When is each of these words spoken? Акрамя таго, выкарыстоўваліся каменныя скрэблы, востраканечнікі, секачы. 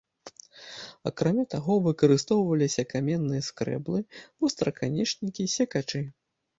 Акрамя 1.11 1.45
таго, 1.53 1.73
выкарыстоўваліся 1.89 2.87
каменныя 2.97 3.41
скрэблы, 3.51 3.99
востраканечнікі, 4.41 5.43
секачы. 5.61 6.01